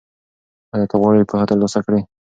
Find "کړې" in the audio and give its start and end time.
1.85-1.99